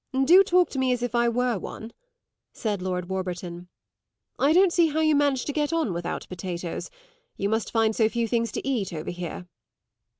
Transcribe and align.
"Do 0.23 0.43
talk 0.43 0.71
to 0.71 0.79
me 0.79 0.91
as 0.93 1.03
if 1.03 1.13
I 1.13 1.29
were 1.29 1.59
one," 1.59 1.93
said 2.53 2.81
Lord 2.81 3.07
Warburton. 3.07 3.67
"I 4.39 4.51
don't 4.51 4.73
see 4.73 4.87
how 4.87 4.99
you 5.01 5.13
manage 5.15 5.45
to 5.45 5.53
get 5.53 5.71
on 5.71 5.93
without 5.93 6.27
potatoes; 6.27 6.89
you 7.37 7.49
must 7.49 7.71
find 7.71 7.95
so 7.95 8.09
few 8.09 8.27
things 8.27 8.51
to 8.53 8.67
eat 8.67 8.91
over 8.93 9.11
here." 9.11 9.45